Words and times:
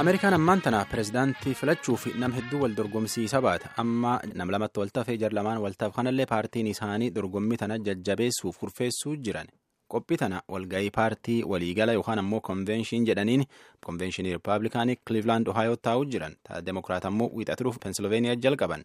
ameerikaan 0.00 0.34
ammaan 0.34 0.60
tana 0.64 0.84
pireezidaantii 0.90 1.54
filachuuf 1.54 2.06
nam 2.22 2.32
hedduu 2.32 2.60
wal 2.62 2.74
dorgomsiisa 2.76 3.40
baata. 3.42 3.68
Amma 3.76 4.20
nam 4.34 4.50
lamatti 4.50 4.80
waltafee 4.80 5.16
jar 5.18 5.32
lamaan 5.34 5.60
waltaaf 5.64 5.94
kanallee 5.96 6.26
paartiin 6.26 6.66
isaanii 6.66 7.10
dorgommii 7.14 7.56
tana 7.62 7.78
jajjabeessuuf 7.78 8.58
kurfeessuu 8.58 9.16
jiran. 9.16 9.46
Qophii 9.92 10.16
tana 10.16 10.42
walgahii 10.48 10.90
paartii 10.90 11.42
waliigala 11.44 11.92
yookaan 11.92 12.18
ammoo 12.18 12.40
konveenshin 12.40 13.06
jedhaniin 13.06 13.44
konveenshinii 13.86 14.32
rippaabilikaanii 14.32 14.96
kiliivilaand 15.06 15.46
ohaayoo 15.48 15.76
taa'uu 15.76 16.04
jiran. 16.04 16.36
Ta'a 16.48 16.62
demokiraat 16.66 17.04
ammoo 17.04 17.30
wiixatu 17.34 17.64
dhufu 17.64 17.78
peensilveeniyaa 17.84 18.36
jalqaban. 18.36 18.84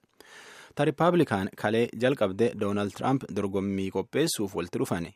Ta 0.75 0.85
rippaabilikaan 0.85 1.49
kalee 1.61 1.87
jalqabde 2.01 2.51
doonaald 2.59 2.91
tiraamp 2.97 3.23
dorgommii 3.35 3.91
qopheessuuf 3.91 4.55
walitti 4.55 4.79
dhufan 4.79 5.07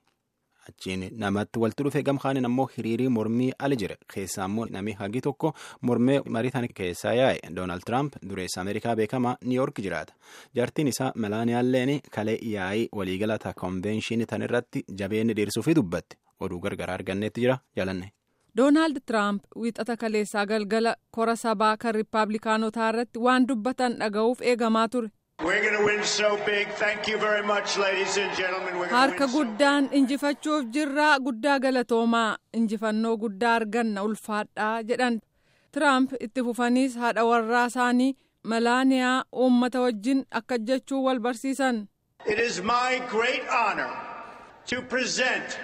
achiin 0.70 1.06
namatti 1.24 1.60
walitti 1.64 1.84
dhufe 1.88 2.04
gamkaaniin 2.10 2.46
ammoo 2.50 2.66
hiriirii 2.78 3.10
mormii 3.18 3.50
ala 3.68 3.76
jira 3.84 3.96
keessaa 4.14 4.46
ammoo 4.50 4.66
namni 4.78 4.94
hagi 5.02 5.22
tokko 5.28 5.54
mormee 5.90 6.20
mariitan 6.38 6.68
keessaa 6.82 7.14
yaa'e 7.22 7.52
doonaald 7.56 7.84
tiraamp 7.90 8.16
dureessa 8.30 8.62
ameerikaa 8.66 8.96
beekamaa 9.02 9.36
niiyork 9.46 9.82
jiraata 9.88 10.14
jaartiin 10.62 10.88
isaa 10.94 11.12
melaaniyaalleen 11.26 11.94
kalee 12.16 12.38
yaa'ii 12.54 12.88
waliigalata 13.02 13.54
konveenshinii 13.64 14.26
tan 14.36 14.42
irratti 14.50 14.84
jabeenni 15.04 15.34
dhiirsuufi 15.42 15.76
dubbatti 15.82 16.18
oduu 16.40 16.60
gargaraa 16.66 16.96
arganneetti 17.00 17.42
jira 17.46 17.58
jaalanne. 17.76 18.08
doonaald 18.58 18.98
tiraamp 19.06 19.44
wiixata 19.64 19.96
kaleessaa 20.02 20.46
galgala 20.52 20.96
kora 21.18 21.36
sabaa 21.42 21.76
kan 21.84 21.96
riippaabilikaanotaa 21.96 22.90
irratti 22.94 23.20
waan 23.26 23.48
dubbatan 23.50 23.94
dhaga'uuf 24.02 24.42
eegamaa 24.52 24.88
ture. 24.96 25.10
Harka 28.92 29.28
guddaan 29.34 29.90
injifachuuf 30.00 30.66
jirraa 30.74 31.20
guddaa 31.28 31.60
galatoomaa 31.66 32.38
injifannoo 32.60 33.16
guddaa 33.24 33.54
arganna 33.60 34.04
ulfaadhaa 34.08 34.76
jedhan 34.90 35.20
tiraamp 35.78 36.14
itti 36.28 36.44
fufaniis 36.48 36.98
haadha 37.04 37.26
warraa 37.30 37.66
isaanii 37.72 38.12
melaaniyaa 38.54 39.16
uummata 39.46 39.82
wajjin 39.86 40.22
akka 40.42 40.58
jechuu 40.68 41.02
wal 41.06 41.20
barsiisan. 41.26 41.82
It 42.26 42.40
is 42.40 42.62
my 42.64 43.00
great 43.16 43.44
honor 43.60 43.90
to 44.70 44.82
present 44.82 45.60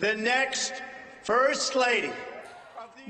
the 0.00 0.14
next 0.14 0.82
first 1.30 1.74
lady. 1.84 2.12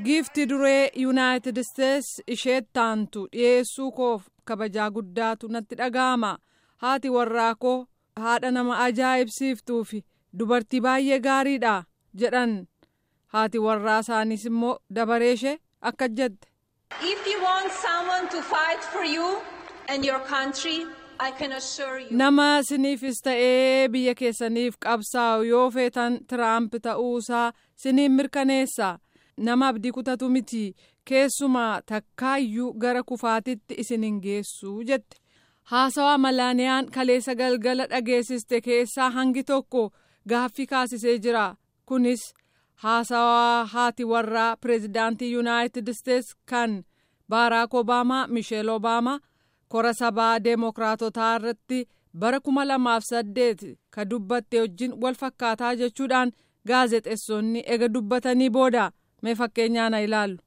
giifti 0.05 0.47
duree 0.51 0.91
yuunaayitid 1.05 1.57
isteetsi 1.63 2.23
ishee 2.35 2.61
taantu 2.77 3.27
dhiyeessuu 3.33 3.91
koof 3.99 4.23
kabajaa 4.45 4.91
guddaatu 4.91 5.49
natti 5.49 5.75
dhaga'ama 5.81 6.31
haati 6.85 7.11
warraa 7.17 7.55
koo 7.65 7.79
haadha 8.25 8.51
nama 8.51 8.79
ajaa'ibsiiftuu 8.87 9.83
fi 9.91 10.05
dubartii 10.39 10.81
baay'ee 10.87 11.19
gaariidha 11.27 11.75
jedhan 12.23 12.55
haati 13.37 13.59
warraa 13.67 13.99
isaaniis 14.07 14.45
immoo 14.51 14.79
dabaree 14.95 15.33
ishee 15.33 15.59
akka 15.91 16.09
jette. 16.09 16.49
Nama 22.11 22.63
siniifis 22.69 23.21
ta'ee 23.25 23.89
biyya 23.93 24.15
keessaniif 24.15 24.75
qabsaa'u 24.85 25.43
yoo 25.49 25.71
feetan 25.71 26.19
tiraamp 26.29 26.73
ta'uusaa 26.83 27.53
siniin 27.77 28.13
mirkaneessa. 28.13 28.99
Nama 29.49 29.69
abdii 29.69 29.93
kutatu 29.93 30.29
miti. 30.29 30.75
Keessumaa 31.05 31.83
takkaayyuu 31.83 32.73
gara 32.73 33.03
kufaatitti 33.03 33.75
isin 33.85 34.03
hin 34.05 34.21
geessu 34.21 34.83
jette. 34.91 35.17
Haasawaa 35.71 36.19
malaaniyaan 36.19 36.87
kaleessa 36.95 37.35
galgala 37.35 37.87
dhageessiste 37.91 38.61
keessaa 38.61 39.11
hangi 39.11 39.43
tokko 39.45 39.83
gaaffii 40.29 40.67
kaasisee 40.67 41.19
jira. 41.19 41.45
Kunis 41.87 42.23
haasawaa 42.75 43.65
haati 43.67 44.05
warraa 44.05 44.57
pireezidaantii 44.57 45.33
yuunaayitid 45.33 45.89
isteetsi 45.89 46.35
kan 46.47 46.83
baaraak 47.29 47.75
obaamaa 47.75 48.27
misheel 48.27 48.69
obaamaa 48.69 49.19
kora 49.69 49.93
sabaa 49.95 50.39
deemokiraatotaa 50.45 51.35
irratti 51.37 51.89
bara 52.19 52.41
kuma 52.41 52.65
lamaaf 52.69 53.05
saddeet 53.05 53.63
ka 53.91 54.05
dubbatte 54.11 54.61
wajjin 54.61 54.93
wal 55.03 55.15
fakkaataa 55.15 55.75
jechuudhaan 55.77 56.33
gaazexeessonni 56.69 57.63
ega 57.67 57.89
dubbatanii 57.95 58.51
booda. 58.51 58.91
Mee 59.23 59.35
fakkeenyaan 59.35 59.95
ilaallu. 59.95 60.39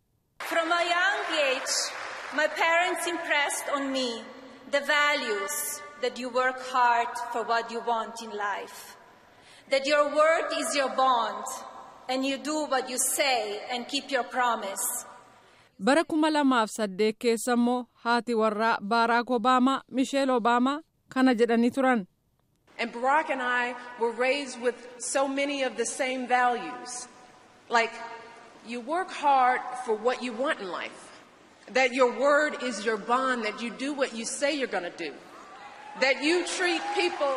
From 0.50 0.72
a 0.72 0.84
young 0.96 1.22
age, 1.50 1.74
my 2.40 2.48
parents 2.48 3.08
impressed 3.08 3.68
on 3.76 3.92
me 3.92 4.24
the 4.72 4.82
values 4.82 5.82
that 6.02 6.20
you 6.20 6.30
work 6.30 6.60
hard 6.72 7.08
for 7.32 7.44
what 7.48 7.72
you 7.72 7.82
want 7.88 8.22
in 8.22 8.30
life, 8.30 8.98
that 9.70 9.86
your 9.88 10.04
word 10.16 10.46
is 10.60 10.76
your 10.76 10.90
bond, 10.96 11.46
and 12.10 12.26
you 12.26 12.38
do 12.38 12.58
what 12.74 12.90
you 12.90 12.98
say 12.98 13.60
and 13.72 13.88
keep 13.88 14.12
your 14.12 14.24
promise. 14.24 15.06
bara 15.80 16.04
kuma 16.04 16.30
lamaaf 16.32 16.70
saddeet 16.72 17.18
keessa 17.20 17.54
immoo 17.54 17.86
haati 18.04 18.34
warraa 18.42 18.78
baaraak 18.92 19.30
obaamaa 19.38 19.82
misheel 19.98 20.30
obaamaa 20.30 20.80
kana 21.10 21.34
jedhanii 21.34 21.72
turan. 21.72 22.08
And 22.80 22.92
Barack 22.94 23.30
and 23.32 23.42
I 23.42 23.76
were 24.00 24.12
raised 24.12 24.62
with 24.62 24.76
so 25.00 25.28
many 25.28 25.64
of 25.64 25.76
the 25.78 25.86
same 25.86 26.28
values, 26.28 27.08
like 27.70 27.92
you 28.68 28.80
work 28.82 29.10
hard 29.12 29.62
for 29.86 29.96
what 29.96 30.24
you 30.24 30.34
want 30.34 30.60
in 30.62 30.70
life. 30.72 31.02
That 31.74 31.94
your 31.94 32.12
word 32.20 32.54
is 32.64 32.86
your 32.86 32.98
bond, 32.98 33.44
that 33.46 33.62
you 33.62 33.70
do 33.70 33.94
what 33.94 34.16
you 34.18 34.26
say 34.26 34.54
you're 34.58 34.68
going 34.78 34.92
to 34.92 34.98
do. 34.98 35.12
That 36.02 36.24
you 36.24 36.46
treat 36.58 36.82
people. 36.96 37.36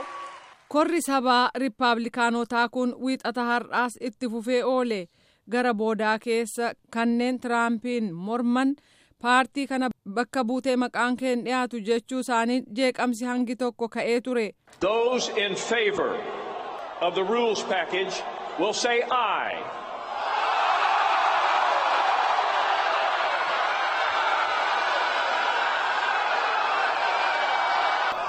Korri 0.69 1.01
sabaa 1.03 1.51
riippaabilikaanotaa 1.63 2.69
kun 2.69 2.95
wiixata 3.05 3.45
har'aas 3.51 3.95
itti 4.09 4.29
fufee 4.29 4.63
oole 4.65 5.09
gara 5.51 5.73
boodaa 5.75 6.19
keessa 6.19 6.73
kanneen 6.97 7.41
tiraampiin 7.41 8.13
morman 8.15 8.75
paartii 9.23 9.67
kana 9.67 9.89
bakka 10.15 10.45
buutee 10.45 10.77
maqaan 10.77 11.17
keen 11.17 11.45
dhiyaatu 11.45 11.81
jechuu 11.89 12.19
isaanii 12.27 12.61
jeeqamsi 12.77 13.25
hangi 13.25 13.57
tokko 13.57 13.89
ka'ee 13.89 14.21
ture. 14.21 14.47
Those 14.81 15.33
in 15.47 15.55
favor 15.55 16.13
of 17.01 17.15
the 17.15 17.25
rules 17.25 17.63
package 17.63 18.23
will 18.59 18.73
say 18.73 19.03
aye. 19.11 19.59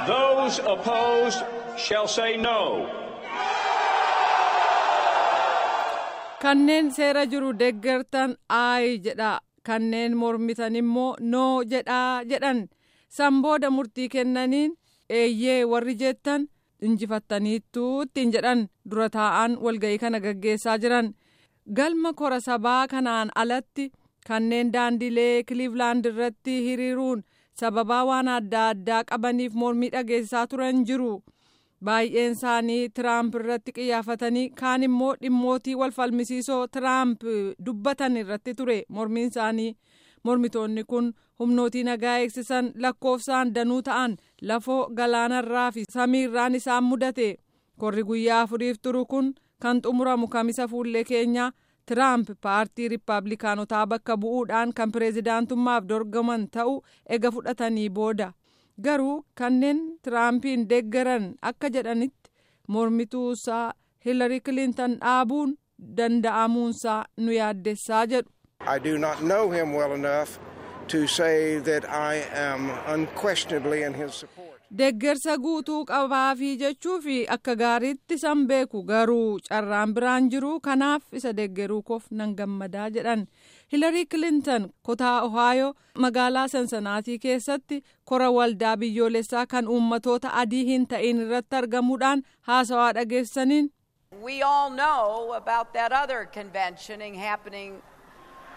Those 0.09 0.57
opposed 0.73 1.41
shall 1.85 2.07
say 2.07 2.31
no. 2.37 2.59
Kanneen 6.43 6.87
seera 6.97 7.23
jiru 7.31 7.49
deeggartan 7.61 8.31
aayi 8.59 8.93
jedha 9.05 9.31
kanneen 9.69 10.13
mormitan 10.21 10.75
immoo 10.81 11.09
noo 11.33 11.63
jedhaa 11.73 12.23
jedhan 12.31 12.59
san 13.17 13.41
booda 13.43 13.69
murtii 13.77 14.07
kennaniin 14.15 14.71
eeyyee 15.19 15.59
warri 15.71 15.95
jettan 16.01 16.47
injifattaniittu 16.87 17.83
ittiin 18.05 18.31
jedhan 18.35 18.61
dura 18.89 19.07
taa'an 19.17 19.57
walga'ii 19.65 19.99
kana 20.03 20.19
gaggeessaa 20.25 20.77
jiran 20.83 21.07
galma 21.79 22.13
kora 22.21 22.39
sabaa 22.47 22.83
kanaan 22.93 23.29
alatti 23.43 23.91
kanneen 24.27 24.71
daandilee 24.73 25.43
kiliivlaand 25.47 26.05
irratti 26.05 26.55
hiriiruun. 26.67 27.21
Sababaa 27.59 28.03
waan 28.09 28.27
adda 28.37 28.61
addaa 28.73 29.03
qabaniif 29.11 29.53
mormii 29.61 29.89
dhageessaa 29.95 30.47
turan 30.51 30.83
jiru 30.89 31.11
baay'een 31.87 32.31
isaanii 32.37 32.89
tiraamp 32.99 33.35
irratti 33.39 33.71
qiyyafatanii 33.77 34.49
kaan 34.61 34.83
immoo 34.87 35.13
dhimmootii 35.21 35.75
wal 35.81 35.91
falmisiisoo 35.97 36.61
tiraamp 36.77 37.21
dubbatan 37.65 38.17
irratti 38.23 38.53
ture 38.61 38.77
mormiin 38.97 39.27
isaanii 39.33 39.69
mormitoonni 40.23 40.83
kun 40.93 41.13
humnootii 41.39 41.83
nagaa 41.89 42.17
eegsisan 42.23 42.71
lakkoofsaan 42.85 43.53
danuu 43.55 43.81
ta'an 43.89 44.17
lafoo 44.51 44.81
galaanarraa 44.99 45.71
fi 45.71 45.83
samiirraan 45.93 46.55
isaan 46.61 46.83
mudate 46.89 47.29
korri 47.83 48.03
guyyaa 48.09 48.41
afuriif 48.47 48.77
turu 48.81 49.05
kun 49.05 49.33
kan 49.61 49.81
xumuramu 49.81 50.27
kamisa 50.27 50.67
fuullee 50.67 51.03
keenyaa. 51.03 51.51
Tiraamp 51.91 52.27
paartii 52.45 52.87
riippaabilikaanotaa 52.93 53.85
bakka 53.93 54.17
bu'uudhaan 54.23 54.73
kan 54.79 54.91
pireezidaantummaaf 54.95 55.83
dorgoman 55.91 56.43
ta'u 56.57 56.73
ega 57.17 57.31
fudhatanii 57.37 57.89
booda 57.99 58.27
garuu 58.87 59.15
kanneen 59.41 59.79
tiraampiin 60.03 60.67
deeggaran 60.69 61.25
akka 61.51 61.69
jedhanitti 61.77 62.31
mormituusaa 62.75 63.65
hiilari 64.05 64.39
kilintan 64.41 64.97
dhaabuun 65.01 65.55
danda'amuunsaa 65.97 67.05
nu 67.17 67.31
yaaddessaa 67.31 68.05
jedhu. 68.13 68.29
I 68.75 68.79
do 68.89 68.97
not 68.97 69.17
know 69.31 69.51
him 69.51 69.73
well 69.79 69.93
enough 69.99 70.29
to 70.93 71.07
say 71.07 71.59
that 71.69 71.83
I 72.11 72.15
am 72.47 72.69
unquestionably 72.95 73.83
in 73.87 73.93
his 73.93 74.13
support. 74.19 74.48
Deeggarsa 74.77 75.37
guutuu 75.41 75.85
qabaafii 75.89 76.57
jechuu 76.57 76.99
fi 77.01 77.13
akka 77.35 77.55
gaariitti 77.61 78.17
san 78.23 78.43
beeku 78.47 78.83
garuu 78.89 79.39
carraan 79.47 79.93
biraan 79.95 80.27
jiru 80.29 80.51
kanaaf 80.67 81.07
isa 81.19 81.31
deeggaruu 81.39 81.81
koof 81.87 82.11
nan 82.19 82.35
gammadaa 82.41 82.89
jedhan 82.97 83.23
hilarii 83.73 84.05
kilintan 84.05 84.67
kutaa 84.89 85.15
ohaayoo 85.29 85.71
magaalaa 86.05 86.47
sansanaatii 86.53 87.17
keessatti 87.25 87.81
kora 88.05 88.29
waldaa 88.37 88.75
biyyoolessaa 88.77 89.45
kan 89.55 89.67
uummatoota 89.67 90.33
adii 90.43 90.65
hin 90.69 90.87
ta'in 90.93 91.21
irratti 91.25 91.55
argamuudhaan 91.55 92.23
haasawaa 92.41 92.93
dhageessaniin. 92.93 93.71
We 94.23 94.41
all 94.43 94.69
know 94.69 95.33
about 95.33 95.73
that 95.73 95.91
other 96.03 96.25
convention 96.37 97.01
happening 97.25 97.81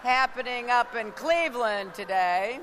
happening 0.03 0.69
up 0.81 0.95
in 1.01 1.11
Cleveland 1.13 1.91
today. 1.95 2.59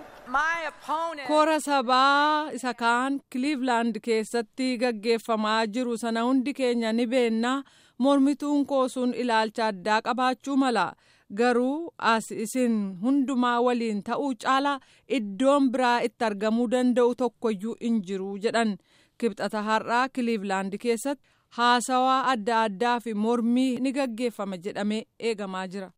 Koora 1.26 1.58
sabaa 1.60 2.50
isa 2.56 2.72
kaan 2.74 3.20
Cleveland 3.32 3.96
keessatti 4.04 4.76
gaggeeffamaa 4.82 5.66
jiru 5.66 5.96
sana 6.02 6.22
hundi 6.26 6.52
keenya 6.58 6.92
ni 6.92 7.06
beenna 7.06 7.52
mormituun 7.98 8.66
koo 8.66 8.88
sun 8.88 9.14
ilaalcha 9.14 9.66
addaa 9.72 10.00
qabaachuu 10.06 10.56
mala. 10.56 10.86
Garuu 11.38 11.92
as 11.98 12.30
isin 12.44 12.76
hundumaa 13.02 13.60
waliin 13.66 14.02
ta'uu 14.08 14.32
caala 14.44 14.72
iddoon 15.18 15.70
biraa 15.72 15.98
itti 16.08 16.24
argamuu 16.30 16.66
danda'u 16.72 17.14
tokkoyyuu 17.22 17.76
hin 17.82 18.00
jiru 18.08 18.30
jedhan 18.46 18.76
kibxata 19.18 19.62
har'aa 19.68 20.08
Cleveland 20.14 20.78
keessatti 20.86 21.28
haasawaa 21.58 22.20
adda 22.32 22.62
addaa 22.62 22.98
fi 23.04 23.14
mormii 23.26 23.70
ni 23.80 23.92
gaggeeffama 23.92 24.56
jedhamee 24.64 25.02
eegamaa 25.18 25.66
jira. 25.74 25.90